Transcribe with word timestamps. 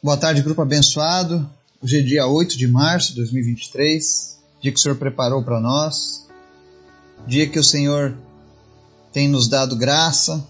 Boa 0.00 0.16
tarde, 0.16 0.42
grupo 0.42 0.62
abençoado. 0.62 1.50
Hoje 1.82 1.98
é 1.98 2.02
dia 2.02 2.24
8 2.24 2.56
de 2.56 2.68
março 2.68 3.08
de 3.08 3.16
2023, 3.16 4.38
dia 4.60 4.70
que 4.70 4.78
o 4.78 4.80
Senhor 4.80 4.94
preparou 4.94 5.42
para 5.42 5.58
nós, 5.58 6.24
dia 7.26 7.48
que 7.48 7.58
o 7.58 7.64
Senhor 7.64 8.16
tem 9.12 9.28
nos 9.28 9.48
dado 9.48 9.74
graça. 9.74 10.46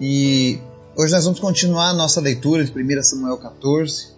E 0.00 0.58
hoje 0.96 1.12
nós 1.12 1.22
vamos 1.22 1.38
continuar 1.38 1.90
a 1.90 1.94
nossa 1.94 2.20
leitura 2.20 2.64
de 2.64 2.72
1 2.72 3.02
Samuel 3.04 3.38
14. 3.38 4.08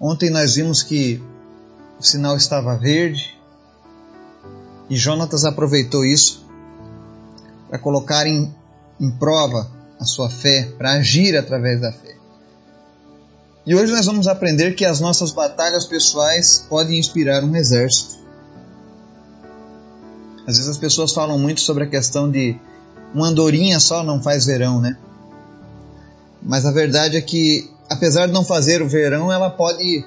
Ontem 0.00 0.30
nós 0.30 0.54
vimos 0.54 0.82
que 0.82 1.22
o 2.00 2.02
sinal 2.02 2.34
estava 2.34 2.78
verde 2.78 3.38
e 4.88 4.96
Jonatas 4.96 5.44
aproveitou 5.44 6.02
isso 6.02 6.46
para 7.68 7.78
colocar 7.78 8.26
em, 8.26 8.50
em 8.98 9.10
prova 9.10 9.70
a 10.00 10.04
sua 10.06 10.30
fé, 10.30 10.72
para 10.78 10.92
agir 10.92 11.36
através 11.36 11.78
da 11.78 11.92
fé. 11.92 12.21
E 13.64 13.76
hoje 13.76 13.92
nós 13.92 14.06
vamos 14.06 14.26
aprender 14.26 14.74
que 14.74 14.84
as 14.84 14.98
nossas 14.98 15.30
batalhas 15.30 15.86
pessoais 15.86 16.66
podem 16.68 16.98
inspirar 16.98 17.44
um 17.44 17.54
exército. 17.54 18.16
Às 20.46 20.56
vezes 20.56 20.68
as 20.68 20.78
pessoas 20.78 21.12
falam 21.12 21.38
muito 21.38 21.60
sobre 21.60 21.84
a 21.84 21.86
questão 21.86 22.28
de 22.28 22.58
uma 23.14 23.28
andorinha 23.28 23.78
só 23.78 24.02
não 24.02 24.20
faz 24.20 24.46
verão, 24.46 24.80
né? 24.80 24.98
Mas 26.42 26.66
a 26.66 26.72
verdade 26.72 27.16
é 27.16 27.20
que, 27.20 27.70
apesar 27.88 28.26
de 28.26 28.32
não 28.32 28.44
fazer 28.44 28.82
o 28.82 28.88
verão, 28.88 29.32
ela 29.32 29.48
pode 29.48 30.04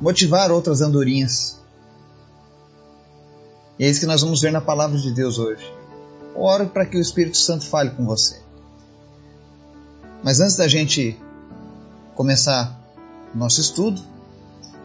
motivar 0.00 0.50
outras 0.50 0.80
andorinhas. 0.80 1.60
E 3.78 3.84
é 3.84 3.88
isso 3.90 4.00
que 4.00 4.06
nós 4.06 4.22
vamos 4.22 4.40
ver 4.40 4.52
na 4.52 4.62
palavra 4.62 4.96
de 4.96 5.10
Deus 5.10 5.38
hoje. 5.38 5.70
Oro 6.34 6.68
para 6.68 6.86
que 6.86 6.96
o 6.96 7.00
Espírito 7.00 7.36
Santo 7.36 7.66
fale 7.66 7.90
com 7.90 8.06
você. 8.06 8.40
Mas 10.22 10.40
antes 10.40 10.56
da 10.56 10.66
gente 10.66 11.20
começar 12.14 12.83
nosso 13.38 13.60
estudo. 13.60 14.00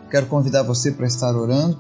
Quero 0.09 0.26
convidar 0.26 0.64
você 0.64 0.92
para 0.92 1.08
estar 1.08 1.36
orando. 1.36 1.78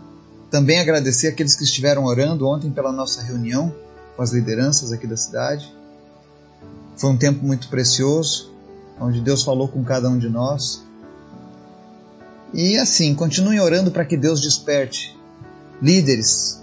Também 0.51 0.79
agradecer 0.79 1.27
aqueles 1.27 1.55
que 1.55 1.63
estiveram 1.63 2.05
orando 2.05 2.47
ontem 2.47 2.71
pela 2.71 2.91
nossa 2.91 3.21
reunião 3.21 3.73
com 4.15 4.23
as 4.23 4.31
lideranças 4.31 4.91
aqui 4.91 5.07
da 5.07 5.17
cidade. 5.17 5.73
Foi 6.97 7.09
um 7.09 7.17
tempo 7.17 7.45
muito 7.45 7.69
precioso, 7.69 8.51
onde 8.99 9.21
Deus 9.21 9.43
falou 9.43 9.67
com 9.67 9.83
cada 9.83 10.09
um 10.09 10.17
de 10.17 10.27
nós. 10.27 10.83
E 12.53 12.77
assim, 12.77 13.13
continue 13.15 13.59
orando 13.59 13.91
para 13.91 14.05
que 14.05 14.17
Deus 14.17 14.41
desperte 14.41 15.17
líderes 15.81 16.61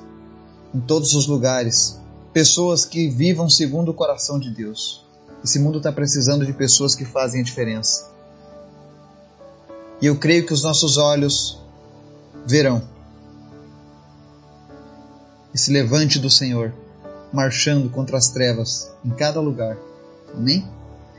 em 0.75 0.81
todos 0.81 1.15
os 1.15 1.27
lugares, 1.27 1.99
pessoas 2.33 2.85
que 2.85 3.09
vivam 3.09 3.49
segundo 3.49 3.91
o 3.91 3.95
coração 3.95 4.39
de 4.39 4.51
Deus. 4.51 5.07
Esse 5.43 5.59
mundo 5.59 5.79
está 5.79 5.91
precisando 5.91 6.45
de 6.45 6.53
pessoas 6.53 6.95
que 6.95 7.05
fazem 7.05 7.41
a 7.41 7.45
diferença. 7.45 8.16
E 10.01 10.07
eu 10.07 10.17
creio 10.17 10.47
que 10.47 10.53
os 10.53 10.63
nossos 10.63 10.97
olhos 10.97 11.61
verão 12.47 12.83
esse 15.57 15.73
levante 15.73 16.19
do 16.19 16.29
Senhor 16.29 16.71
marchando 17.33 17.89
contra 17.89 18.19
as 18.19 18.29
trevas 18.29 18.93
em 19.03 19.09
cada 19.09 19.41
lugar. 19.41 19.79
Amém? 20.35 20.69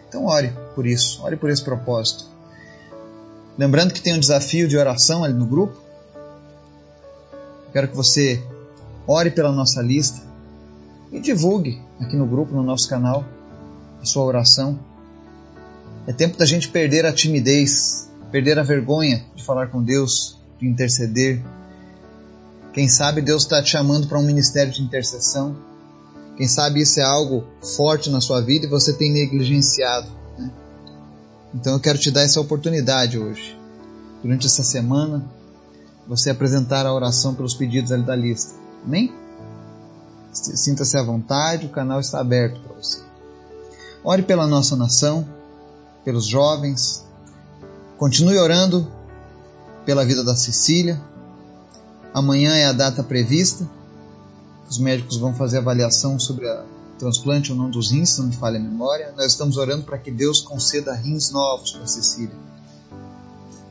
Então 0.08 0.26
ore 0.26 0.54
por 0.76 0.86
isso, 0.86 1.24
ore 1.24 1.36
por 1.36 1.50
esse 1.50 1.64
propósito. 1.64 2.26
Lembrando 3.58 3.94
que 3.94 4.02
tem 4.02 4.14
um 4.14 4.20
desafio 4.20 4.68
de 4.68 4.78
oração 4.78 5.24
ali 5.24 5.34
no 5.34 5.48
grupo. 5.48 5.76
Quero 7.74 7.88
que 7.88 7.96
você 7.96 8.44
ore 9.08 9.32
pela 9.32 9.52
nossa 9.52 9.82
lista 9.82 10.22
e 11.12 11.20
divulgue 11.20 11.82
aqui 12.00 12.16
no 12.16 12.28
grupo, 12.28 12.54
no 12.54 12.62
nosso 12.62 12.88
canal, 12.88 13.26
a 14.00 14.06
sua 14.06 14.24
oração. 14.24 14.80
É 16.06 16.14
tempo 16.14 16.38
da 16.38 16.46
gente 16.46 16.70
perder 16.70 17.08
a 17.08 17.12
timidez 17.12 18.07
perder 18.32 18.60
a 18.60 18.64
vergonha 18.64 19.24
de 19.36 19.44
falar 19.44 19.68
com 19.68 19.82
Deus, 19.82 20.38
de 20.60 20.68
interceder. 20.68 21.44
Quem 22.74 22.88
sabe 22.88 23.22
Deus 23.22 23.44
está 23.44 23.62
te 23.62 23.70
chamando 23.70 24.08
para 24.08 24.20
um 24.20 24.24
ministério 24.24 24.72
de 24.72 24.82
intercessão. 24.82 25.56
Quem 26.36 26.48
sabe 26.48 26.82
isso 26.82 27.00
é 27.00 27.04
algo 27.04 27.46
forte 27.76 28.10
na 28.10 28.22
sua 28.22 28.42
vida 28.42 28.66
e 28.66 28.70
você 28.70 28.94
tem 28.94 29.12
negligenciado. 29.12 30.08
Né? 30.38 30.52
Então 31.56 31.74
eu 31.74 31.80
quero 31.80 31.98
te 31.98 32.12
dar 32.12 32.22
essa 32.22 32.40
oportunidade 32.40 33.18
hoje, 33.18 33.58
durante 34.22 34.46
essa 34.46 34.64
semana, 34.64 35.26
você 36.08 36.30
apresentar 36.30 36.86
a 36.86 36.94
oração 36.94 37.34
pelos 37.34 37.56
pedidos 37.56 37.92
ali 37.92 38.04
da 38.04 38.16
lista. 38.16 38.54
Amém? 38.86 39.12
Sinta-se 40.32 40.96
à 40.98 41.02
vontade, 41.02 41.66
o 41.66 41.70
canal 41.70 42.00
está 42.00 42.20
aberto 42.20 42.60
para 42.62 42.76
você. 42.76 43.02
Ore 44.04 44.22
pela 44.22 44.46
nossa 44.46 44.76
nação, 44.76 45.28
pelos 46.06 46.28
jovens, 46.28 47.07
Continue 47.98 48.38
orando 48.38 48.88
pela 49.84 50.06
vida 50.06 50.24
da 50.24 50.36
Cecília. 50.36 51.02
Amanhã 52.14 52.56
é 52.56 52.66
a 52.66 52.72
data 52.72 53.02
prevista. 53.02 53.68
Os 54.70 54.78
médicos 54.78 55.18
vão 55.18 55.34
fazer 55.34 55.58
avaliação 55.58 56.20
sobre 56.20 56.48
o 56.48 56.64
transplante 57.00 57.52
ou 57.52 57.58
não 57.58 57.72
dos 57.72 57.92
rins, 57.92 58.12
se 58.12 58.20
não 58.20 58.28
me 58.28 58.36
falha 58.36 58.60
a 58.60 58.62
memória. 58.62 59.14
Nós 59.18 59.32
estamos 59.32 59.58
orando 59.58 59.84
para 59.84 59.98
que 59.98 60.12
Deus 60.12 60.42
conceda 60.42 60.94
rins 60.94 61.32
novos 61.32 61.72
para 61.72 61.88
Cecília. 61.88 62.36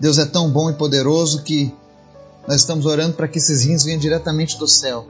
Deus 0.00 0.19
é 0.19 0.26
tão 0.26 0.50
bom 0.50 0.69
e 0.70 0.75
poderoso 0.75 1.42
que 1.42 1.72
nós 2.48 2.56
estamos 2.56 2.84
orando 2.84 3.15
para 3.15 3.28
que 3.28 3.38
esses 3.38 3.65
rins 3.65 3.84
venham 3.84 3.98
diretamente 3.98 4.59
do 4.59 4.66
céu, 4.66 5.06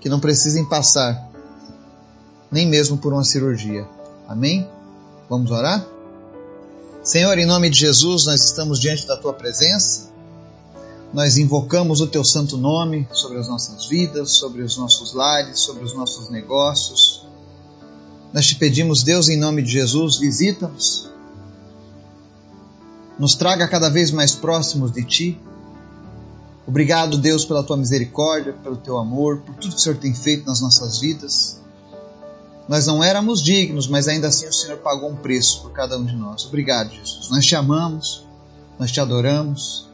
que 0.00 0.08
não 0.08 0.20
precisem 0.20 0.64
passar 0.64 1.30
nem 2.50 2.66
mesmo 2.66 2.96
por 2.96 3.12
uma 3.12 3.24
cirurgia. 3.24 3.86
Amém? 4.26 4.68
Vamos 5.28 5.50
orar? 5.50 5.95
Senhor, 7.06 7.38
em 7.38 7.46
nome 7.46 7.70
de 7.70 7.78
Jesus, 7.78 8.26
nós 8.26 8.42
estamos 8.42 8.80
diante 8.80 9.06
da 9.06 9.16
tua 9.16 9.32
presença. 9.32 10.10
Nós 11.14 11.38
invocamos 11.38 12.00
o 12.00 12.08
teu 12.08 12.24
santo 12.24 12.56
nome 12.56 13.06
sobre 13.12 13.38
as 13.38 13.46
nossas 13.46 13.86
vidas, 13.86 14.32
sobre 14.32 14.60
os 14.62 14.76
nossos 14.76 15.14
lares, 15.14 15.60
sobre 15.60 15.84
os 15.84 15.94
nossos 15.94 16.28
negócios. 16.30 17.24
Nós 18.32 18.48
te 18.48 18.56
pedimos, 18.56 19.04
Deus, 19.04 19.28
em 19.28 19.38
nome 19.38 19.62
de 19.62 19.70
Jesus, 19.70 20.18
visita-nos. 20.18 21.08
Nos 23.16 23.36
traga 23.36 23.68
cada 23.68 23.88
vez 23.88 24.10
mais 24.10 24.34
próximos 24.34 24.90
de 24.90 25.04
ti. 25.04 25.40
Obrigado, 26.66 27.18
Deus, 27.18 27.44
pela 27.44 27.62
tua 27.62 27.76
misericórdia, 27.76 28.52
pelo 28.52 28.78
teu 28.78 28.98
amor, 28.98 29.42
por 29.42 29.54
tudo 29.54 29.74
que 29.74 29.78
o 29.78 29.80
Senhor 29.80 29.96
tem 29.96 30.12
feito 30.12 30.44
nas 30.44 30.60
nossas 30.60 30.98
vidas. 30.98 31.60
Nós 32.68 32.86
não 32.86 33.02
éramos 33.02 33.42
dignos, 33.42 33.86
mas 33.86 34.08
ainda 34.08 34.26
assim 34.28 34.46
o 34.46 34.52
Senhor 34.52 34.78
pagou 34.78 35.10
um 35.10 35.16
preço 35.16 35.62
por 35.62 35.70
cada 35.70 35.96
um 35.96 36.04
de 36.04 36.16
nós. 36.16 36.44
Obrigado, 36.46 36.90
Jesus. 36.90 37.30
Nós 37.30 37.46
te 37.46 37.54
amamos, 37.54 38.26
nós 38.78 38.90
te 38.90 39.00
adoramos. 39.00 39.86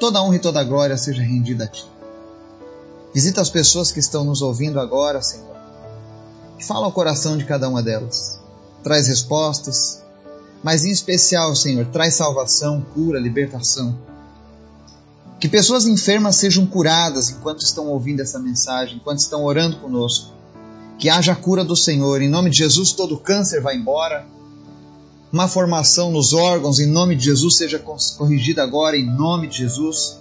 Toda 0.00 0.22
honra 0.22 0.36
e 0.36 0.40
toda 0.40 0.64
glória 0.64 0.96
seja 0.96 1.22
rendida 1.22 1.64
a 1.64 1.68
ti. 1.68 1.84
Visita 3.12 3.40
as 3.40 3.50
pessoas 3.50 3.92
que 3.92 4.00
estão 4.00 4.24
nos 4.24 4.40
ouvindo 4.40 4.80
agora, 4.80 5.20
Senhor. 5.20 5.56
Fala 6.66 6.86
ao 6.86 6.92
coração 6.92 7.36
de 7.36 7.44
cada 7.44 7.68
uma 7.68 7.82
delas. 7.82 8.38
Traz 8.82 9.06
respostas, 9.08 10.02
mas 10.62 10.84
em 10.84 10.90
especial, 10.90 11.54
Senhor, 11.54 11.86
traz 11.86 12.14
salvação, 12.14 12.80
cura, 12.94 13.20
libertação. 13.20 13.98
Que 15.38 15.48
pessoas 15.48 15.86
enfermas 15.86 16.36
sejam 16.36 16.66
curadas 16.66 17.28
enquanto 17.28 17.60
estão 17.60 17.88
ouvindo 17.88 18.20
essa 18.20 18.38
mensagem, 18.38 18.96
enquanto 18.96 19.18
estão 19.18 19.44
orando 19.44 19.76
conosco 19.76 20.37
que 20.98 21.08
haja 21.08 21.32
a 21.32 21.36
cura 21.36 21.64
do 21.64 21.76
Senhor. 21.76 22.20
Em 22.20 22.28
nome 22.28 22.50
de 22.50 22.58
Jesus, 22.58 22.92
todo 22.92 23.16
câncer 23.16 23.62
vai 23.62 23.76
embora. 23.76 24.26
Uma 25.32 25.46
formação 25.46 26.10
nos 26.10 26.32
órgãos, 26.32 26.80
em 26.80 26.86
nome 26.86 27.14
de 27.14 27.26
Jesus, 27.26 27.56
seja 27.56 27.78
corrigida 27.78 28.62
agora, 28.62 28.96
em 28.96 29.04
nome 29.04 29.46
de 29.46 29.58
Jesus. 29.58 30.18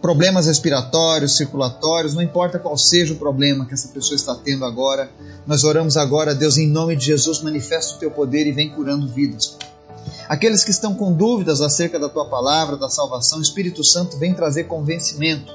Problemas 0.00 0.46
respiratórios, 0.46 1.38
circulatórios, 1.38 2.14
não 2.14 2.22
importa 2.22 2.58
qual 2.58 2.76
seja 2.76 3.14
o 3.14 3.16
problema 3.16 3.64
que 3.64 3.72
essa 3.72 3.88
pessoa 3.88 4.14
está 4.14 4.34
tendo 4.34 4.66
agora, 4.66 5.10
nós 5.46 5.64
oramos 5.64 5.96
agora, 5.96 6.34
Deus, 6.34 6.58
em 6.58 6.68
nome 6.68 6.94
de 6.94 7.06
Jesus, 7.06 7.40
manifesta 7.40 7.96
o 7.96 7.98
teu 7.98 8.10
poder 8.10 8.46
e 8.46 8.52
vem 8.52 8.68
curando 8.68 9.08
vidas. 9.08 9.56
Aqueles 10.28 10.62
que 10.62 10.70
estão 10.70 10.94
com 10.94 11.14
dúvidas 11.14 11.62
acerca 11.62 11.98
da 11.98 12.10
tua 12.10 12.26
palavra, 12.26 12.76
da 12.76 12.90
salvação, 12.90 13.40
Espírito 13.40 13.82
Santo 13.82 14.18
vem 14.18 14.34
trazer 14.34 14.64
convencimento. 14.64 15.50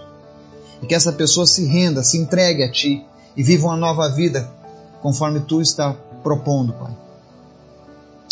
E 0.81 0.88
que 0.88 0.95
essa 0.95 1.12
pessoa 1.12 1.45
se 1.45 1.65
renda, 1.65 2.01
se 2.01 2.18
entregue 2.18 2.63
a 2.63 2.72
ti 2.72 3.06
e 3.35 3.43
viva 3.43 3.67
uma 3.67 3.77
nova 3.77 4.09
vida 4.09 4.49
conforme 5.01 5.39
tu 5.41 5.61
está 5.61 5.93
propondo, 6.23 6.73
Pai. 6.73 6.91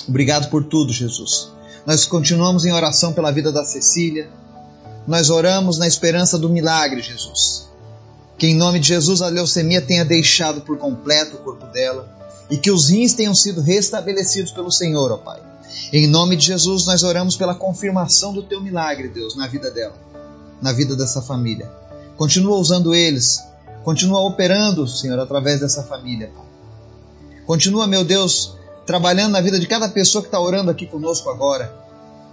Obrigado 0.08 0.50
por 0.50 0.64
tudo, 0.64 0.92
Jesus. 0.92 1.50
Nós 1.86 2.06
continuamos 2.06 2.66
em 2.66 2.72
oração 2.72 3.14
pela 3.14 3.32
vida 3.32 3.52
da 3.52 3.64
Cecília. 3.64 4.30
Nós 5.08 5.30
oramos 5.30 5.78
na 5.78 5.88
esperança 5.88 6.38
do 6.38 6.50
milagre, 6.50 7.02
Jesus. 7.02 7.68
Que 8.38 8.48
em 8.48 8.56
nome 8.56 8.80
de 8.80 8.90
Jesus 8.90 9.22
a 9.22 9.30
leucemia 9.30 9.82
tenha 9.82 10.06
deixado 10.06 10.62
por 10.62 10.78
completo 10.78 11.38
o 11.38 11.40
corpo 11.40 11.66
dela 11.68 12.08
e 12.50 12.58
que 12.58 12.72
os 12.72 12.90
rins 12.90 13.14
tenham 13.14 13.34
sido 13.34 13.62
restabelecidos 13.62 14.52
pelo 14.52 14.72
Senhor, 14.72 15.12
ó 15.12 15.18
Pai. 15.18 15.42
Em 15.92 16.08
nome 16.08 16.36
de 16.36 16.46
Jesus 16.46 16.86
nós 16.86 17.04
oramos 17.04 17.36
pela 17.36 17.56
confirmação 17.56 18.34
do 18.34 18.44
teu 18.44 18.62
milagre, 18.62 19.08
Deus, 19.08 19.36
na 19.36 19.48
vida 19.48 19.72
dela, 19.72 19.96
na 20.62 20.72
vida 20.72 20.96
dessa 20.96 21.22
família. 21.22 21.70
Continua 22.16 22.58
usando 22.58 22.94
eles 22.94 23.44
Continua 23.84 24.20
operando, 24.26 24.88
Senhor, 24.88 25.20
através 25.20 25.60
dessa 25.60 25.84
família, 25.84 26.32
Pai. 26.36 26.46
Continua, 27.46 27.88
meu 27.88 28.04
Deus, 28.04 28.58
trabalhando 28.86 29.32
na 29.32 29.42
vida 29.42 29.60
de 29.60 29.68
cada 29.68 29.88
pessoa 29.88 30.22
que 30.22 30.28
está 30.28 30.40
orando 30.40 30.70
aqui 30.70 30.86
conosco 30.86 31.30
agora. 31.30 31.74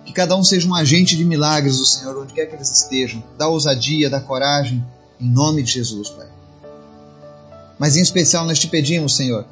Que 0.04 0.12
cada 0.12 0.36
um 0.36 0.44
seja 0.44 0.68
um 0.68 0.74
agente 0.74 1.16
de 1.16 1.24
milagres 1.24 1.78
do 1.78 1.86
Senhor, 1.86 2.16
onde 2.18 2.34
quer 2.34 2.46
que 2.46 2.54
eles 2.54 2.70
estejam. 2.70 3.22
Dá 3.38 3.48
ousadia, 3.48 4.10
dá 4.10 4.20
coragem, 4.20 4.84
em 5.20 5.28
nome 5.28 5.62
de 5.62 5.72
Jesus, 5.72 6.10
Pai. 6.10 6.26
Mas 7.78 7.96
em 7.96 8.02
especial 8.02 8.44
nós 8.44 8.58
te 8.58 8.68
pedimos, 8.68 9.16
Senhor, 9.16 9.46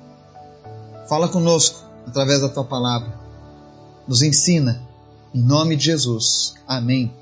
fala 1.09 1.29
conosco 1.29 1.81
através 2.07 2.41
da 2.41 2.49
tua 2.49 2.65
palavra. 2.65 3.13
Nos 4.07 4.23
ensina, 4.23 4.83
em 5.35 5.41
nome 5.41 5.77
de 5.77 5.85
Jesus. 5.85 6.55
Amém. 6.67 7.13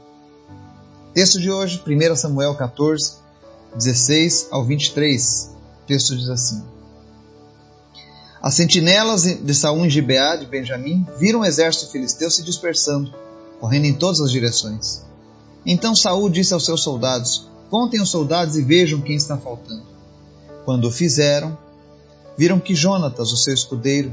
Texto 1.15 1.41
de 1.41 1.51
hoje, 1.51 1.83
1 1.87 2.17
Samuel 2.17 2.55
14, 2.55 3.20
16 3.77 4.49
ao 4.51 4.65
23. 4.65 5.51
O 5.83 5.87
texto 5.87 6.17
diz 6.17 6.29
assim: 6.29 6.63
As 8.43 8.55
sentinelas 8.55 9.23
de 9.23 9.55
Saul 9.55 9.87
em 9.87 9.91
Gibeá 9.91 10.37
de 10.37 10.47
Benjamim 10.47 11.07
viram 11.19 11.41
o 11.41 11.45
exército 11.45 11.91
filisteu 11.91 12.31
se 12.31 12.43
dispersando, 12.43 13.13
correndo 13.61 13.87
em 13.87 13.95
todas 13.95 14.21
as 14.21 14.31
direções. 14.31 15.03
Então 15.65 15.95
Saul 15.95 16.29
disse 16.29 16.55
aos 16.55 16.65
seus 16.65 16.83
soldados: 16.83 17.49
Contem 17.71 18.01
os 18.01 18.11
soldados 18.11 18.57
e 18.57 18.63
vejam 18.63 19.01
quem 19.01 19.17
está 19.17 19.37
faltando. 19.37 19.85
Quando 20.65 20.87
o 20.89 20.91
fizeram, 20.91 21.57
viram 22.37 22.59
que 22.59 22.75
Jonatas, 22.75 23.33
o 23.33 23.37
seu 23.37 23.55
escudeiro, 23.55 24.13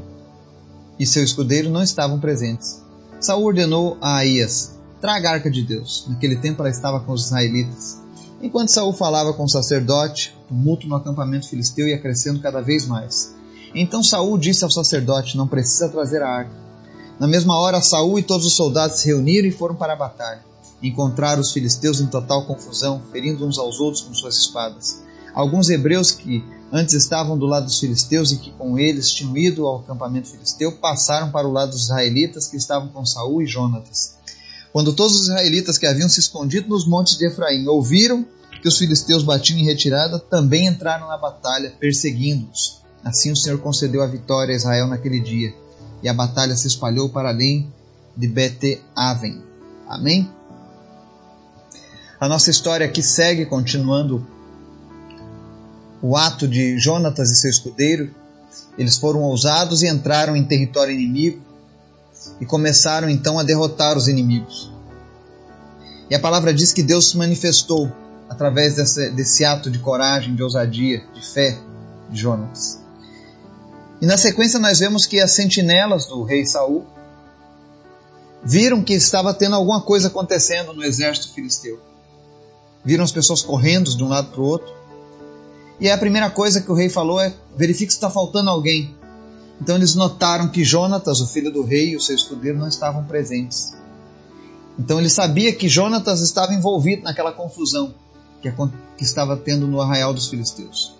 e 0.99 1.05
seu 1.05 1.23
escudeiro 1.23 1.69
não 1.69 1.83
estavam 1.83 2.19
presentes. 2.19 2.81
Saul 3.19 3.45
ordenou 3.45 3.97
a 4.01 4.17
Aías: 4.17 4.77
Traga 5.01 5.29
a 5.29 5.33
arca 5.33 5.49
de 5.49 5.61
Deus. 5.63 6.05
Naquele 6.07 6.35
tempo 6.35 6.61
ela 6.61 6.69
estava 6.69 6.99
com 6.99 7.11
os 7.11 7.25
israelitas. 7.25 8.06
Enquanto 8.41 8.69
Saul 8.69 8.93
falava 8.93 9.33
com 9.33 9.45
o 9.45 9.49
sacerdote, 9.49 10.35
o 10.45 10.49
tumulto 10.49 10.87
no 10.87 10.95
acampamento 10.95 11.49
filisteu 11.49 11.87
ia 11.87 11.99
crescendo 11.99 12.39
cada 12.39 12.61
vez 12.61 12.85
mais. 12.85 13.35
Então 13.73 14.03
Saul 14.03 14.37
disse 14.37 14.63
ao 14.63 14.69
sacerdote: 14.69 15.35
Não 15.35 15.47
precisa 15.47 15.89
trazer 15.89 16.21
a 16.21 16.29
arca. 16.29 16.67
Na 17.19 17.27
mesma 17.27 17.57
hora, 17.57 17.81
Saul 17.81 18.19
e 18.19 18.23
todos 18.23 18.45
os 18.45 18.53
soldados 18.53 18.99
se 18.99 19.07
reuniram 19.07 19.47
e 19.47 19.51
foram 19.51 19.75
para 19.75 19.93
a 19.93 19.95
batalha. 19.95 20.45
Encontraram 20.83 21.41
os 21.41 21.51
filisteus 21.51 21.99
em 21.99 22.05
total 22.05 22.45
confusão, 22.45 23.01
ferindo 23.11 23.45
uns 23.45 23.57
aos 23.57 23.79
outros 23.79 24.03
com 24.03 24.13
suas 24.13 24.37
espadas. 24.37 25.01
Alguns 25.33 25.69
hebreus 25.69 26.11
que 26.11 26.43
antes 26.71 26.93
estavam 26.93 27.37
do 27.37 27.47
lado 27.47 27.65
dos 27.65 27.79
filisteus 27.79 28.31
e 28.31 28.37
que 28.37 28.51
com 28.51 28.77
eles 28.77 29.09
tinham 29.09 29.35
ido 29.35 29.65
ao 29.65 29.79
acampamento 29.79 30.29
filisteu 30.29 30.73
passaram 30.73 31.31
para 31.31 31.47
o 31.47 31.51
lado 31.51 31.71
dos 31.71 31.85
israelitas 31.85 32.47
que 32.47 32.57
estavam 32.57 32.89
com 32.89 33.05
Saul 33.05 33.41
e 33.41 33.47
Jonatas. 33.47 34.15
Quando 34.71 34.93
todos 34.93 35.15
os 35.15 35.23
israelitas 35.23 35.77
que 35.77 35.85
haviam 35.85 36.09
se 36.09 36.19
escondido 36.19 36.69
nos 36.69 36.87
montes 36.87 37.17
de 37.17 37.27
Efraim 37.27 37.67
ouviram 37.67 38.25
que 38.61 38.67
os 38.67 38.77
filisteus 38.77 39.23
batiam 39.23 39.59
em 39.59 39.65
retirada, 39.65 40.19
também 40.19 40.67
entraram 40.67 41.07
na 41.07 41.17
batalha, 41.17 41.73
perseguindo-os. 41.79 42.81
Assim 43.03 43.31
o 43.31 43.35
Senhor 43.35 43.59
concedeu 43.59 44.01
a 44.01 44.07
vitória 44.07 44.53
a 44.53 44.57
Israel 44.57 44.87
naquele 44.87 45.19
dia, 45.19 45.53
e 46.03 46.09
a 46.09 46.13
batalha 46.13 46.55
se 46.55 46.67
espalhou 46.67 47.09
para 47.09 47.29
além 47.29 47.71
de 48.15 48.27
Bete-Aven. 48.27 49.41
Amém? 49.87 50.29
A 52.19 52.27
nossa 52.27 52.49
história 52.49 52.85
aqui 52.85 53.03
segue 53.03 53.45
continuando 53.45 54.25
o 56.01 56.17
ato 56.17 56.47
de 56.47 56.77
Jonatas 56.79 57.29
e 57.31 57.35
seu 57.35 57.49
escudeiro. 57.49 58.13
Eles 58.77 58.97
foram 58.97 59.21
ousados 59.21 59.83
e 59.83 59.87
entraram 59.87 60.35
em 60.35 60.43
território 60.43 60.93
inimigo, 60.93 61.41
e 62.39 62.45
começaram 62.45 63.09
então 63.09 63.39
a 63.39 63.43
derrotar 63.43 63.97
os 63.97 64.07
inimigos. 64.07 64.71
E 66.09 66.15
a 66.15 66.19
palavra 66.19 66.53
diz 66.53 66.71
que 66.71 66.83
Deus 66.83 67.09
se 67.09 67.17
manifestou 67.17 67.91
através 68.29 68.75
desse, 68.75 69.45
ato 69.45 69.69
de 69.69 69.79
coragem, 69.79 70.35
de 70.35 70.43
ousadia, 70.43 71.03
de 71.13 71.21
fé 71.21 71.57
de 72.09 72.19
Jonas. 72.19 72.79
E 74.01 74.05
na 74.05 74.17
sequência 74.17 74.59
nós 74.59 74.79
vemos 74.79 75.05
que 75.05 75.19
as 75.19 75.31
sentinelas 75.31 76.05
do 76.05 76.23
rei 76.23 76.45
Saul 76.45 76.85
viram 78.43 78.83
que 78.83 78.93
estava 78.93 79.33
tendo 79.33 79.55
alguma 79.55 79.81
coisa 79.81 80.07
acontecendo 80.07 80.73
no 80.73 80.83
exército 80.83 81.33
filisteu. 81.33 81.79
Viram 82.85 83.03
as 83.03 83.11
pessoas 83.11 83.41
correndo 83.41 83.95
de 83.95 84.03
um 84.03 84.07
lado 84.07 84.29
para 84.29 84.41
o 84.41 84.45
outro. 84.45 84.73
E 85.79 85.89
a 85.89 85.97
primeira 85.97 86.29
coisa 86.29 86.61
que 86.61 86.71
o 86.71 86.75
rei 86.75 86.89
falou 86.89 87.19
é: 87.19 87.33
verifique 87.55 87.91
se 87.91 87.97
está 87.97 88.09
faltando 88.09 88.49
alguém. 88.49 88.95
Então 89.61 89.75
eles 89.75 89.95
notaram 89.95 90.49
que 90.49 90.63
Jonatas, 90.63 91.19
o 91.19 91.27
filho 91.27 91.51
do 91.51 91.63
rei, 91.63 91.89
e 91.89 91.95
o 91.95 92.01
seu 92.01 92.15
escudeiro 92.15 92.57
não 92.57 92.67
estavam 92.67 93.03
presentes. 93.03 93.73
Então 94.77 94.99
ele 94.99 95.09
sabia 95.09 95.53
que 95.53 95.67
Jonatas 95.67 96.21
estava 96.21 96.53
envolvido 96.53 97.03
naquela 97.03 97.31
confusão 97.31 97.93
que, 98.41 99.03
estava 99.03 99.35
tendo 99.35 99.67
no 99.67 99.81
arraial 99.81 100.13
dos 100.13 100.27
filisteus. 100.29 100.95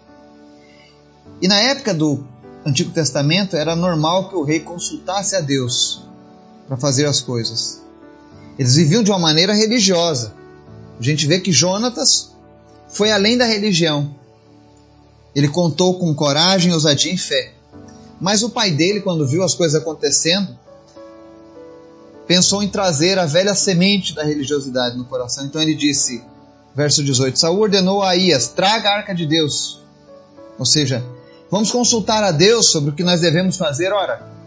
E 1.42 1.48
na 1.48 1.60
época 1.60 1.94
do 1.94 2.26
Antigo 2.66 2.92
Testamento 2.92 3.56
era 3.56 3.76
normal 3.76 4.30
que 4.30 4.36
o 4.36 4.44
rei 4.44 4.60
consultasse 4.60 5.36
a 5.36 5.42
Deus 5.42 6.02
para 6.68 6.78
fazer 6.78 7.06
as 7.06 7.22
coisas. 7.22 7.82
Eles 8.58 8.76
viviam 8.76 9.04
de 9.04 9.12
uma 9.12 9.20
maneira 9.20 9.54
religiosa. 9.54 10.34
A 11.00 11.04
gente 11.04 11.28
vê 11.28 11.40
que 11.40 11.52
Jonatas 11.52 12.36
foi 12.90 13.12
além 13.12 13.38
da 13.38 13.46
religião. 13.46 14.16
Ele 15.36 15.48
contou 15.48 16.00
com 16.00 16.14
coragem, 16.16 16.74
ousadia 16.74 17.14
e 17.14 17.18
fé. 17.18 17.54
Mas 18.20 18.44
o 18.44 18.50
pai 18.50 18.72
dele, 18.72 19.02
quando 19.02 19.28
viu 19.28 19.44
as 19.44 19.54
coisas 19.54 19.80
acontecendo, 19.80 20.58
pensou 22.26 22.64
em 22.64 22.68
trazer 22.68 23.18
a 23.20 23.26
velha 23.26 23.54
semente 23.54 24.14
da 24.14 24.24
religiosidade 24.24 24.98
no 24.98 25.06
coração. 25.06 25.46
Então 25.46 25.62
ele 25.62 25.76
disse, 25.76 26.24
verso 26.76 27.04
18: 27.04 27.38
Saul 27.38 27.60
ordenou 27.60 28.04
a 28.04 28.14
Ias: 28.14 28.50
traga 28.50 28.90
a 28.90 28.96
arca 28.98 29.14
de 29.14 29.26
Deus. 29.26 29.82
Ou 30.58 30.66
seja, 30.66 31.04
vamos 31.52 31.72
consultar 31.72 32.24
a 32.24 32.32
Deus 32.32 32.68
sobre 32.68 32.90
o 32.90 32.94
que 32.94 33.04
nós 33.04 33.22
devemos 33.22 33.58
fazer. 33.58 33.94
Ora, 33.94 34.38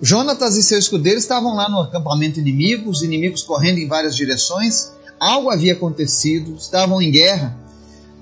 Jonatas 0.00 0.56
e 0.56 0.62
seu 0.62 0.78
escudeiro 0.78 1.18
estavam 1.18 1.56
lá 1.56 1.68
no 1.68 1.80
acampamento 1.80 2.38
inimigo, 2.38 2.88
os 2.88 3.02
inimigos 3.02 3.42
correndo 3.42 3.78
em 3.78 3.88
várias 3.88 4.14
direções. 4.14 4.92
Algo 5.18 5.50
havia 5.50 5.72
acontecido, 5.72 6.54
estavam 6.54 7.02
em 7.02 7.10
guerra. 7.10 7.56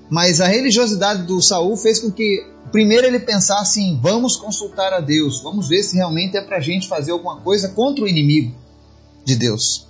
Mas 0.09 0.39
a 0.39 0.47
religiosidade 0.47 1.23
do 1.23 1.41
Saul 1.41 1.75
fez 1.75 1.99
com 1.99 2.11
que 2.11 2.45
primeiro 2.71 3.07
ele 3.07 3.19
pensasse 3.19 3.81
em 3.81 3.99
vamos 3.99 4.35
consultar 4.37 4.93
a 4.93 4.99
Deus, 4.99 5.41
vamos 5.41 5.67
ver 5.67 5.83
se 5.83 5.95
realmente 5.95 6.37
é 6.37 6.41
para 6.41 6.57
a 6.57 6.61
gente 6.61 6.87
fazer 6.87 7.11
alguma 7.11 7.37
coisa 7.41 7.69
contra 7.69 8.03
o 8.03 8.07
inimigo 8.07 8.55
de 9.25 9.35
Deus, 9.35 9.87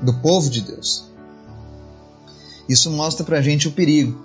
do 0.00 0.14
povo 0.14 0.50
de 0.50 0.60
Deus. 0.60 1.04
Isso 2.68 2.90
mostra 2.90 3.24
para 3.24 3.38
a 3.38 3.42
gente 3.42 3.68
o 3.68 3.72
perigo. 3.72 4.20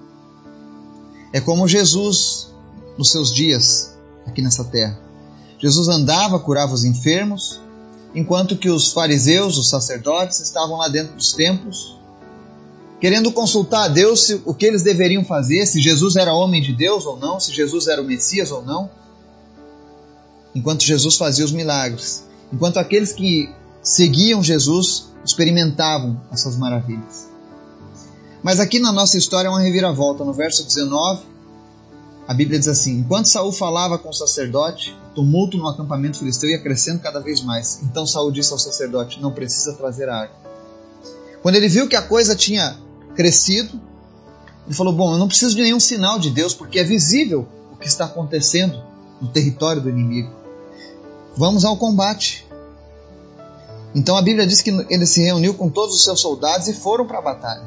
É 1.31 1.39
como 1.39 1.67
Jesus 1.67 2.51
nos 2.97 3.11
seus 3.11 3.31
dias 3.33 3.95
aqui 4.25 4.41
nessa 4.41 4.63
terra. 4.63 4.99
Jesus 5.59 5.87
andava, 5.87 6.39
curava 6.39 6.73
os 6.73 6.83
enfermos, 6.83 7.61
enquanto 8.15 8.57
que 8.57 8.69
os 8.69 8.91
fariseus, 8.91 9.57
os 9.59 9.69
sacerdotes, 9.69 10.39
estavam 10.39 10.77
lá 10.77 10.87
dentro 10.87 11.15
dos 11.15 11.33
templos 11.33 12.00
querendo 13.01 13.31
consultar 13.31 13.85
a 13.85 13.87
Deus 13.87 14.27
se, 14.27 14.41
o 14.45 14.53
que 14.53 14.63
eles 14.63 14.83
deveriam 14.83 15.25
fazer, 15.25 15.65
se 15.65 15.81
Jesus 15.81 16.15
era 16.15 16.35
homem 16.35 16.61
de 16.61 16.71
Deus 16.71 17.03
ou 17.07 17.17
não, 17.17 17.39
se 17.39 17.51
Jesus 17.51 17.87
era 17.87 17.99
o 17.99 18.05
Messias 18.05 18.51
ou 18.51 18.63
não. 18.63 18.89
Enquanto 20.53 20.83
Jesus 20.83 21.17
fazia 21.17 21.43
os 21.43 21.51
milagres, 21.51 22.23
enquanto 22.53 22.77
aqueles 22.77 23.11
que 23.11 23.49
seguiam 23.81 24.43
Jesus 24.43 25.09
experimentavam 25.25 26.21
essas 26.31 26.55
maravilhas. 26.55 27.27
Mas 28.43 28.59
aqui 28.59 28.79
na 28.79 28.91
nossa 28.91 29.17
história 29.17 29.47
é 29.47 29.51
uma 29.51 29.61
reviravolta. 29.61 30.23
No 30.23 30.33
verso 30.33 30.63
19, 30.63 31.23
a 32.27 32.33
Bíblia 32.33 32.59
diz 32.59 32.67
assim: 32.67 32.99
Enquanto 32.99 33.29
Saul 33.29 33.51
falava 33.51 33.97
com 33.97 34.09
o 34.09 34.13
sacerdote, 34.13 34.95
o 35.11 35.15
tumulto 35.15 35.57
no 35.57 35.67
acampamento 35.67 36.19
filisteu 36.19 36.49
ia 36.49 36.61
crescendo 36.61 36.99
cada 36.99 37.19
vez 37.19 37.41
mais. 37.41 37.81
Então 37.83 38.05
Saul 38.05 38.31
disse 38.31 38.51
ao 38.51 38.59
sacerdote: 38.59 39.21
Não 39.21 39.31
precisa 39.31 39.73
trazer 39.73 40.09
a 40.09 40.21
arca. 40.21 40.35
Quando 41.41 41.55
ele 41.55 41.67
viu 41.67 41.87
que 41.87 41.95
a 41.95 42.01
coisa 42.01 42.35
tinha 42.35 42.77
crescido. 43.15 43.79
Ele 44.65 44.75
falou: 44.75 44.93
Bom, 44.93 45.13
eu 45.13 45.19
não 45.19 45.27
preciso 45.27 45.55
de 45.55 45.61
nenhum 45.61 45.79
sinal 45.79 46.19
de 46.19 46.29
Deus, 46.29 46.53
porque 46.53 46.79
é 46.79 46.83
visível 46.83 47.47
o 47.71 47.75
que 47.75 47.87
está 47.87 48.05
acontecendo 48.05 48.81
no 49.21 49.27
território 49.27 49.81
do 49.81 49.89
inimigo. 49.89 50.31
Vamos 51.35 51.63
ao 51.63 51.77
combate. 51.77 52.45
Então 53.93 54.15
a 54.15 54.21
Bíblia 54.21 54.47
diz 54.47 54.61
que 54.61 54.69
ele 54.89 55.05
se 55.05 55.21
reuniu 55.21 55.53
com 55.53 55.69
todos 55.69 55.95
os 55.95 56.03
seus 56.03 56.19
soldados 56.19 56.67
e 56.67 56.73
foram 56.73 57.05
para 57.05 57.19
a 57.19 57.21
batalha. 57.21 57.63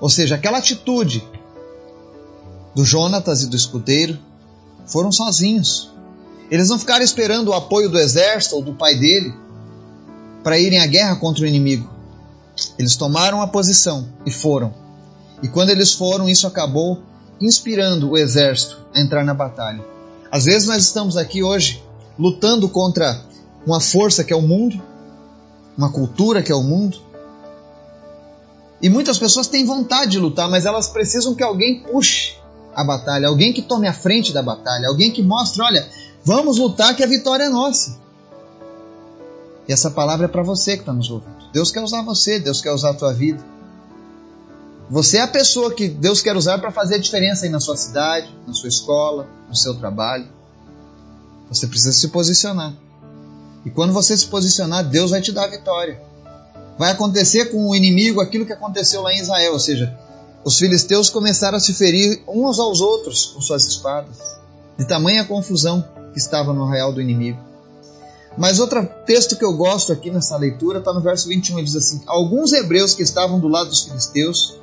Ou 0.00 0.08
seja, 0.08 0.34
aquela 0.34 0.58
atitude 0.58 1.26
do 2.74 2.84
Jonatas 2.84 3.42
e 3.42 3.46
do 3.46 3.56
escudeiro 3.56 4.18
foram 4.86 5.12
sozinhos. 5.12 5.90
Eles 6.50 6.68
não 6.68 6.78
ficaram 6.78 7.04
esperando 7.04 7.48
o 7.48 7.54
apoio 7.54 7.88
do 7.88 7.98
exército 7.98 8.56
ou 8.56 8.62
do 8.62 8.74
pai 8.74 8.96
dele 8.96 9.34
para 10.42 10.58
irem 10.58 10.80
à 10.80 10.86
guerra 10.86 11.16
contra 11.16 11.44
o 11.44 11.46
inimigo. 11.46 11.88
Eles 12.78 12.96
tomaram 12.96 13.40
a 13.40 13.46
posição 13.46 14.08
e 14.24 14.30
foram. 14.30 14.74
E 15.42 15.48
quando 15.48 15.70
eles 15.70 15.92
foram, 15.92 16.28
isso 16.28 16.46
acabou 16.46 17.02
inspirando 17.40 18.10
o 18.10 18.18
exército 18.18 18.78
a 18.94 19.00
entrar 19.00 19.24
na 19.24 19.34
batalha. 19.34 19.84
Às 20.30 20.44
vezes 20.44 20.68
nós 20.68 20.82
estamos 20.82 21.16
aqui 21.16 21.42
hoje 21.42 21.82
lutando 22.18 22.68
contra 22.68 23.20
uma 23.66 23.80
força 23.80 24.22
que 24.22 24.32
é 24.32 24.36
o 24.36 24.42
mundo, 24.42 24.80
uma 25.76 25.90
cultura 25.90 26.42
que 26.42 26.52
é 26.52 26.54
o 26.54 26.62
mundo. 26.62 26.98
E 28.82 28.88
muitas 28.88 29.18
pessoas 29.18 29.48
têm 29.48 29.64
vontade 29.64 30.12
de 30.12 30.18
lutar, 30.18 30.48
mas 30.50 30.66
elas 30.66 30.88
precisam 30.88 31.34
que 31.34 31.42
alguém 31.42 31.82
puxe 31.82 32.34
a 32.74 32.84
batalha, 32.84 33.28
alguém 33.28 33.52
que 33.52 33.62
tome 33.62 33.88
a 33.88 33.92
frente 33.92 34.32
da 34.32 34.42
batalha, 34.42 34.88
alguém 34.88 35.10
que 35.10 35.22
mostre, 35.22 35.62
olha, 35.62 35.88
vamos 36.24 36.58
lutar 36.58 36.94
que 36.94 37.02
a 37.02 37.06
vitória 37.06 37.44
é 37.44 37.48
nossa. 37.48 37.99
E 39.70 39.72
essa 39.72 39.88
palavra 39.88 40.24
é 40.24 40.28
para 40.28 40.42
você 40.42 40.72
que 40.72 40.82
está 40.82 40.92
nos 40.92 41.08
ouvindo. 41.08 41.36
Deus 41.52 41.70
quer 41.70 41.80
usar 41.80 42.02
você, 42.02 42.40
Deus 42.40 42.60
quer 42.60 42.72
usar 42.72 42.90
a 42.90 42.94
tua 42.94 43.14
vida. 43.14 43.40
Você 44.90 45.18
é 45.18 45.20
a 45.20 45.28
pessoa 45.28 45.72
que 45.72 45.86
Deus 45.86 46.20
quer 46.20 46.36
usar 46.36 46.58
para 46.58 46.72
fazer 46.72 46.96
a 46.96 46.98
diferença 46.98 47.44
aí 47.44 47.50
na 47.52 47.60
sua 47.60 47.76
cidade, 47.76 48.36
na 48.44 48.52
sua 48.52 48.68
escola, 48.68 49.28
no 49.48 49.54
seu 49.54 49.72
trabalho. 49.76 50.26
Você 51.48 51.68
precisa 51.68 51.92
se 51.92 52.08
posicionar. 52.08 52.74
E 53.64 53.70
quando 53.70 53.92
você 53.92 54.16
se 54.16 54.26
posicionar, 54.26 54.82
Deus 54.82 55.12
vai 55.12 55.20
te 55.20 55.30
dar 55.30 55.44
a 55.44 55.50
vitória. 55.50 56.02
Vai 56.76 56.90
acontecer 56.90 57.52
com 57.52 57.68
o 57.68 57.76
inimigo 57.76 58.20
aquilo 58.20 58.44
que 58.44 58.52
aconteceu 58.52 59.02
lá 59.02 59.14
em 59.14 59.20
Israel, 59.20 59.52
ou 59.52 59.60
seja, 59.60 59.96
os 60.44 60.58
filisteus 60.58 61.08
começaram 61.08 61.58
a 61.58 61.60
se 61.60 61.74
ferir 61.74 62.24
uns 62.26 62.58
aos 62.58 62.80
outros 62.80 63.26
com 63.26 63.40
suas 63.40 63.64
espadas, 63.66 64.18
de 64.76 64.84
tamanha 64.84 65.24
confusão 65.24 65.84
que 66.12 66.18
estava 66.18 66.52
no 66.52 66.64
arraial 66.64 66.92
do 66.92 67.00
inimigo. 67.00 67.49
Mas 68.40 68.58
outro 68.58 68.88
texto 69.04 69.36
que 69.36 69.44
eu 69.44 69.52
gosto 69.52 69.92
aqui 69.92 70.10
nessa 70.10 70.34
leitura 70.34 70.78
está 70.78 70.94
no 70.94 71.02
verso 71.02 71.28
21, 71.28 71.58
ele 71.58 71.66
diz 71.66 71.76
assim: 71.76 72.00
Alguns 72.06 72.54
hebreus 72.54 72.94
que 72.94 73.02
estavam 73.02 73.38
do 73.38 73.48
lado 73.48 73.68
dos 73.68 73.82
filisteus, 73.82 74.58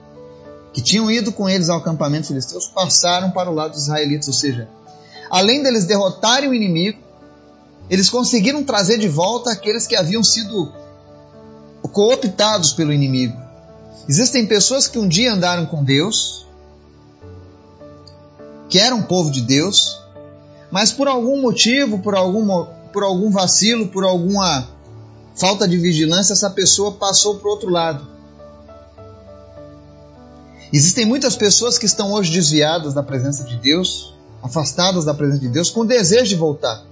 que 0.74 0.82
tinham 0.82 1.12
ido 1.12 1.32
com 1.32 1.48
eles 1.48 1.70
ao 1.70 1.78
acampamento 1.78 2.26
filisteu, 2.26 2.60
passaram 2.74 3.30
para 3.30 3.52
o 3.52 3.54
lado 3.54 3.74
dos 3.74 3.84
israelitas, 3.84 4.28
ou 4.28 4.34
seja, 4.34 4.68
além 5.30 5.62
deles 5.62 5.86
derrotarem 5.86 6.50
o 6.50 6.56
inimigo, 6.56 6.98
eles 7.88 8.10
conseguiram 8.10 8.64
trazer 8.64 8.98
de 8.98 9.08
volta 9.08 9.52
aqueles 9.52 9.86
que 9.86 9.96
haviam 9.96 10.24
sido 10.24 10.74
cooptados 11.92 12.74
pelo 12.74 12.92
inimigo. 12.92 13.40
Existem 14.10 14.48
pessoas 14.48 14.88
que 14.88 14.98
um 14.98 15.08
dia 15.08 15.32
andaram 15.32 15.68
com 15.68 15.84
Deus, 15.84 16.48
que 18.70 18.80
eram 18.80 19.04
povo 19.04 19.30
de 19.30 19.42
Deus, 19.42 20.02
mas 20.72 20.92
por 20.92 21.08
algum 21.08 21.40
motivo, 21.40 22.00
por 22.00 22.16
algum, 22.16 22.66
por 22.92 23.04
algum 23.04 23.32
vacilo, 23.32 23.88
por 23.88 24.04
alguma 24.04 24.68
falta 25.36 25.68
de 25.68 25.78
vigilância, 25.78 26.34
essa 26.34 26.50
pessoa 26.50 26.94
passou 26.94 27.38
para 27.38 27.48
o 27.48 27.52
outro 27.52 27.70
lado. 27.70 28.08
Existem 30.72 31.06
muitas 31.06 31.36
pessoas 31.36 31.78
que 31.78 31.86
estão 31.86 32.12
hoje 32.12 32.32
desviadas 32.32 32.94
da 32.94 33.04
presença 33.04 33.44
de 33.44 33.56
Deus, 33.58 34.14
afastadas 34.42 35.06
da 35.06 35.14
presença 35.14 35.40
de 35.40 35.50
Deus, 35.50 35.70
com 35.70 35.86
desejo 35.86 36.28
de 36.30 36.36
voltar 36.36 36.88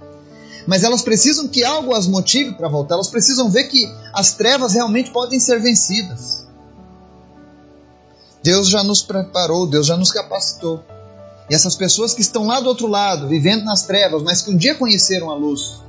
mas 0.66 0.82
elas 0.82 1.02
precisam 1.02 1.46
que 1.46 1.64
algo 1.64 1.94
as 1.94 2.06
motive 2.06 2.52
para 2.54 2.68
voltar, 2.68 2.96
elas 2.96 3.08
precisam 3.08 3.48
ver 3.48 3.64
que 3.64 3.88
as 4.12 4.32
trevas 4.32 4.74
realmente 4.74 5.10
podem 5.10 5.38
ser 5.38 5.60
vencidas. 5.60 6.44
Deus 8.42 8.68
já 8.68 8.82
nos 8.82 9.02
preparou, 9.02 9.66
Deus 9.66 9.86
já 9.86 9.96
nos 9.96 10.10
capacitou. 10.10 10.82
E 11.48 11.54
essas 11.54 11.76
pessoas 11.76 12.12
que 12.12 12.20
estão 12.20 12.46
lá 12.46 12.58
do 12.60 12.68
outro 12.68 12.88
lado, 12.88 13.28
vivendo 13.28 13.64
nas 13.64 13.82
trevas, 13.82 14.22
mas 14.22 14.42
que 14.42 14.50
um 14.50 14.56
dia 14.56 14.74
conheceram 14.74 15.30
a 15.30 15.34
luz, 15.34 15.80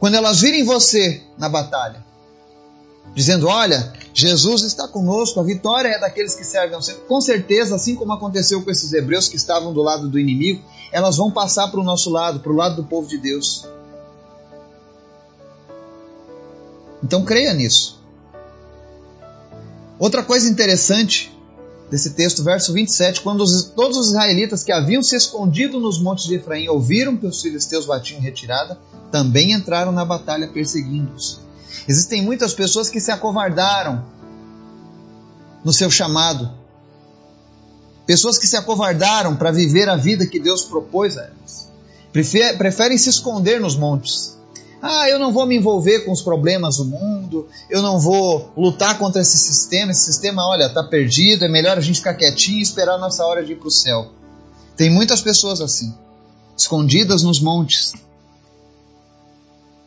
quando 0.00 0.14
elas 0.14 0.40
virem 0.40 0.64
você 0.64 1.22
na 1.36 1.48
batalha, 1.48 2.02
dizendo: 3.14 3.46
Olha, 3.46 3.92
Jesus 4.14 4.62
está 4.62 4.88
conosco, 4.88 5.38
a 5.38 5.42
vitória 5.42 5.90
é 5.90 6.00
daqueles 6.00 6.34
que 6.34 6.42
servem 6.42 6.74
ao 6.74 6.82
Senhor. 6.82 7.02
Com 7.02 7.20
certeza, 7.20 7.76
assim 7.76 7.94
como 7.94 8.14
aconteceu 8.14 8.62
com 8.64 8.70
esses 8.70 8.92
hebreus 8.94 9.28
que 9.28 9.36
estavam 9.36 9.74
do 9.74 9.82
lado 9.82 10.08
do 10.08 10.18
inimigo, 10.18 10.64
elas 10.90 11.18
vão 11.18 11.30
passar 11.30 11.68
para 11.68 11.78
o 11.78 11.84
nosso 11.84 12.10
lado, 12.10 12.40
para 12.40 12.50
o 12.50 12.56
lado 12.56 12.76
do 12.76 12.84
povo 12.84 13.06
de 13.06 13.18
Deus. 13.18 13.66
Então 17.04 17.22
creia 17.22 17.52
nisso. 17.52 18.00
Outra 19.98 20.22
coisa 20.22 20.48
interessante 20.48 21.30
desse 21.90 22.10
texto, 22.10 22.44
verso 22.44 22.72
27, 22.72 23.20
quando 23.20 23.42
os, 23.42 23.64
todos 23.64 23.98
os 23.98 24.08
israelitas 24.08 24.62
que 24.62 24.70
haviam 24.70 25.02
se 25.02 25.16
escondido 25.16 25.80
nos 25.80 26.00
montes 26.00 26.26
de 26.26 26.36
Efraim 26.36 26.68
ouviram 26.68 27.16
que 27.16 27.26
os 27.26 27.42
filisteus 27.42 27.84
batiam 27.84 28.20
em 28.20 28.22
retirada, 28.22 28.78
também 29.10 29.52
entraram 29.52 29.90
na 29.90 30.04
batalha 30.04 30.48
perseguindo-os. 30.48 31.40
Existem 31.88 32.22
muitas 32.22 32.54
pessoas 32.54 32.88
que 32.88 33.00
se 33.00 33.10
acovardaram 33.10 34.04
no 35.64 35.72
seu 35.72 35.90
chamado. 35.90 36.50
Pessoas 38.06 38.38
que 38.38 38.46
se 38.46 38.56
acovardaram 38.56 39.36
para 39.36 39.50
viver 39.50 39.88
a 39.88 39.96
vida 39.96 40.26
que 40.26 40.38
Deus 40.38 40.62
propôs 40.62 41.16
a 41.18 41.22
elas. 41.22 41.68
Preferem 42.12 42.98
se 42.98 43.08
esconder 43.08 43.60
nos 43.60 43.76
montes. 43.76 44.39
Ah, 44.82 45.08
eu 45.08 45.18
não 45.18 45.32
vou 45.32 45.46
me 45.46 45.56
envolver 45.56 46.00
com 46.00 46.12
os 46.12 46.22
problemas 46.22 46.78
do 46.78 46.86
mundo, 46.86 47.46
eu 47.68 47.82
não 47.82 47.98
vou 47.98 48.50
lutar 48.56 48.98
contra 48.98 49.20
esse 49.20 49.36
sistema. 49.36 49.92
Esse 49.92 50.04
sistema, 50.04 50.46
olha, 50.46 50.64
está 50.64 50.82
perdido, 50.82 51.44
é 51.44 51.48
melhor 51.48 51.76
a 51.76 51.80
gente 51.80 51.96
ficar 51.96 52.14
quietinho 52.14 52.58
e 52.58 52.62
esperar 52.62 52.94
a 52.94 52.98
nossa 52.98 53.24
hora 53.24 53.44
de 53.44 53.52
ir 53.52 53.56
para 53.56 53.68
o 53.68 53.70
céu. 53.70 54.10
Tem 54.76 54.88
muitas 54.88 55.20
pessoas 55.20 55.60
assim, 55.60 55.94
escondidas 56.56 57.22
nos 57.22 57.40
montes, 57.40 57.92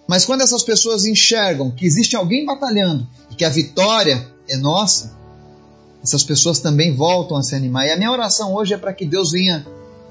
mas 0.08 0.26
quando 0.26 0.42
essas 0.42 0.64
pessoas 0.64 1.06
enxergam 1.06 1.72
que 1.72 1.86
existe 1.86 2.16
alguém 2.16 2.46
batalhando 2.46 3.08
e 3.32 3.36
que 3.36 3.46
a 3.46 3.50
vitória 3.50 4.28
é 4.48 4.58
nossa, 4.58 5.18
essas 6.04 6.24
pessoas 6.24 6.60
também 6.60 6.96
voltam 6.96 7.38
a 7.38 7.44
se 7.44 7.56
animar. 7.56 7.88
E 7.88 7.92
a 7.92 7.98
minha 7.98 8.12
oração 8.12 8.54
hoje 8.54 8.74
é 8.74 8.78
para 8.78 8.94
que 8.94 9.06
Deus 9.06 9.32
venha 9.32 9.66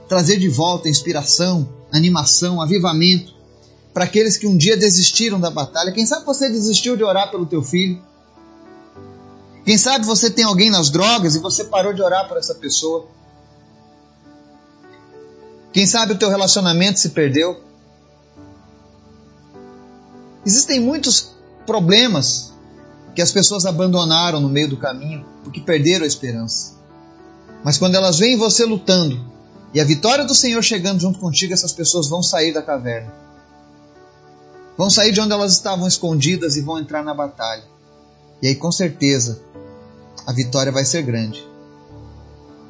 trazer 0.09 0.39
de 0.39 0.49
volta 0.49 0.89
inspiração, 0.89 1.69
animação, 1.93 2.61
avivamento 2.61 3.35
para 3.93 4.05
aqueles 4.05 4.37
que 4.37 4.47
um 4.47 4.57
dia 4.57 4.77
desistiram 4.77 5.39
da 5.39 5.51
batalha. 5.51 5.93
Quem 5.93 6.07
sabe 6.07 6.25
você 6.25 6.49
desistiu 6.49 6.97
de 6.97 7.05
orar 7.05 7.31
pelo 7.31 7.47
teu 7.47 7.63
filho? 7.63 8.03
Quem 9.65 9.79
sabe 9.79 10.05
você 10.05 10.31
tem 10.31 10.45
alguém 10.45 10.71
nas 10.71 10.91
drogas 10.91 11.37
e 11.37 11.39
você 11.39 11.65
parou 11.65 11.93
de 11.93 12.03
orar 12.03 12.27
por 12.27 12.37
essa 12.37 12.55
pessoa? 12.55 13.07
Quem 15.73 15.87
sabe 15.87 16.13
o 16.13 16.19
teu 16.19 16.29
relacionamento 16.29 16.99
se 16.99 17.11
perdeu? 17.11 17.61
Existem 20.45 20.81
muitos 20.81 21.31
problemas 21.67 22.53
que 23.15 23.23
as 23.23 23.31
pessoas 23.31 23.65
abandonaram 23.65 24.41
no 24.41 24.49
meio 24.49 24.69
do 24.69 24.77
caminho 24.77 25.25
porque 25.45 25.61
perderam 25.61 26.05
a 26.05 26.09
esperança. 26.09 26.75
Mas 27.63 27.79
quando 27.79 27.95
elas 27.95 28.19
veem 28.19 28.37
você 28.37 28.65
lutando 28.65 29.21
e 29.73 29.81
a 29.81 29.85
vitória 29.85 30.25
do 30.25 30.35
Senhor 30.35 30.63
chegando 30.63 31.01
junto 31.01 31.19
contigo, 31.19 31.53
essas 31.53 31.73
pessoas 31.73 32.09
vão 32.09 32.23
sair 32.23 32.53
da 32.53 32.63
caverna. 32.63 33.13
Vão 34.77 34.89
sair 34.89 35.13
de 35.13 35.21
onde 35.21 35.33
elas 35.33 35.53
estavam 35.53 35.87
escondidas 35.87 36.57
e 36.57 36.61
vão 36.61 36.79
entrar 36.79 37.03
na 37.03 37.15
batalha. 37.15 37.65
E 38.41 38.49
aí, 38.49 38.55
com 38.55 38.73
certeza, 38.73 39.41
a 40.27 40.33
vitória 40.33 40.73
vai 40.73 40.85
ser 40.85 41.03
grande. 41.03 41.47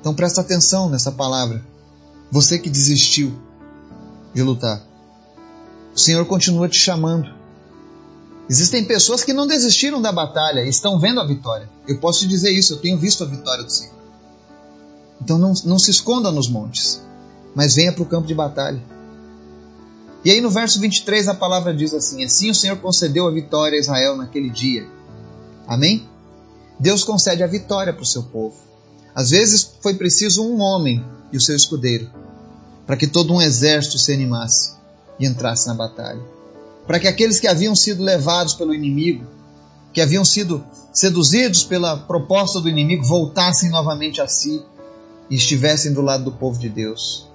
Então 0.00 0.14
presta 0.14 0.40
atenção 0.40 0.88
nessa 0.88 1.12
palavra. 1.12 1.64
Você 2.30 2.58
que 2.58 2.68
desistiu 2.68 3.32
de 4.34 4.42
lutar. 4.42 4.82
O 5.94 5.98
Senhor 5.98 6.24
continua 6.26 6.68
te 6.68 6.78
chamando. 6.78 7.32
Existem 8.48 8.84
pessoas 8.84 9.22
que 9.22 9.32
não 9.32 9.46
desistiram 9.46 10.02
da 10.02 10.10
batalha 10.10 10.66
estão 10.66 10.98
vendo 10.98 11.20
a 11.20 11.26
vitória. 11.26 11.70
Eu 11.86 11.98
posso 11.98 12.20
te 12.20 12.26
dizer 12.26 12.50
isso, 12.50 12.74
eu 12.74 12.78
tenho 12.78 12.98
visto 12.98 13.22
a 13.22 13.26
vitória 13.26 13.62
do 13.62 13.70
Senhor. 13.70 13.94
Então 15.20 15.38
não, 15.38 15.52
não 15.64 15.78
se 15.78 15.90
esconda 15.90 16.32
nos 16.32 16.48
montes, 16.48 17.00
mas 17.54 17.74
venha 17.74 17.92
para 17.92 18.02
o 18.02 18.06
campo 18.06 18.26
de 18.26 18.34
batalha. 18.34 18.82
E 20.24 20.30
aí 20.30 20.40
no 20.40 20.50
verso 20.50 20.80
23 20.80 21.28
a 21.28 21.34
palavra 21.34 21.74
diz 21.74 21.92
assim: 21.92 22.24
Assim 22.24 22.50
o 22.50 22.54
Senhor 22.54 22.76
concedeu 22.78 23.26
a 23.26 23.32
vitória 23.32 23.76
a 23.76 23.80
Israel 23.80 24.16
naquele 24.16 24.50
dia. 24.50 24.86
Amém? 25.66 26.08
Deus 26.78 27.04
concede 27.04 27.42
a 27.42 27.46
vitória 27.46 27.92
para 27.92 28.02
o 28.02 28.06
seu 28.06 28.22
povo. 28.24 28.56
Às 29.14 29.30
vezes 29.30 29.76
foi 29.80 29.94
preciso 29.94 30.44
um 30.44 30.60
homem 30.60 31.04
e 31.32 31.36
o 31.36 31.40
seu 31.40 31.56
escudeiro 31.56 32.10
para 32.86 32.96
que 32.96 33.06
todo 33.06 33.32
um 33.32 33.40
exército 33.40 33.98
se 33.98 34.12
animasse 34.12 34.72
e 35.18 35.26
entrasse 35.26 35.66
na 35.68 35.74
batalha 35.74 36.22
para 36.86 36.98
que 36.98 37.08
aqueles 37.08 37.38
que 37.38 37.46
haviam 37.46 37.74
sido 37.74 38.02
levados 38.02 38.54
pelo 38.54 38.74
inimigo, 38.74 39.26
que 39.92 40.00
haviam 40.00 40.24
sido 40.24 40.64
seduzidos 40.92 41.64
pela 41.64 41.96
proposta 41.96 42.60
do 42.60 42.68
inimigo, 42.68 43.04
voltassem 43.04 43.70
novamente 43.70 44.20
a 44.20 44.26
si 44.26 44.62
e 45.30 45.36
estivessem 45.36 45.92
do 45.92 46.02
lado 46.02 46.24
do 46.24 46.32
povo 46.32 46.58
de 46.58 46.68
Deus. 46.68 47.28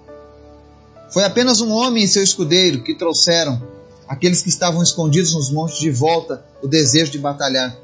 Foi 1.10 1.24
apenas 1.24 1.62
um 1.62 1.72
homem 1.72 2.04
e 2.04 2.08
seu 2.08 2.24
escudeiro 2.24 2.84
que 2.84 2.96
trouxeram 2.96 3.62
aqueles 4.08 4.42
que 4.42 4.50
estavam 4.50 4.82
escondidos 4.82 5.34
nos 5.34 5.50
montes 5.50 5.80
de 5.80 5.92
volta 5.92 6.46
o 6.62 6.68
desejo 6.68 7.12
de 7.12 7.20
batalhar 7.20 7.78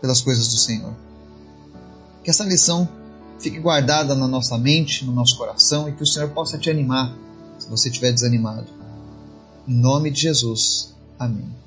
pelas 0.00 0.20
coisas 0.20 0.48
do 0.48 0.56
Senhor. 0.56 0.92
Que 2.22 2.30
essa 2.30 2.44
lição 2.44 2.88
fique 3.38 3.58
guardada 3.58 4.14
na 4.14 4.28
nossa 4.28 4.56
mente, 4.56 5.04
no 5.04 5.12
nosso 5.12 5.36
coração 5.36 5.88
e 5.88 5.92
que 5.92 6.02
o 6.02 6.06
Senhor 6.06 6.30
possa 6.30 6.58
te 6.58 6.70
animar 6.70 7.14
se 7.58 7.68
você 7.68 7.88
estiver 7.88 8.12
desanimado. 8.12 8.66
Em 9.66 9.74
nome 9.74 10.10
de 10.10 10.22
Jesus. 10.22 10.94
Amém. 11.18 11.63